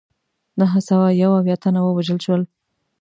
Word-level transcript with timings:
نهه 0.59 0.79
سوه 0.87 1.07
یو 1.21 1.31
اویا 1.39 1.55
تنه 1.63 1.79
ووژل 1.83 2.19
شول. 2.25 2.41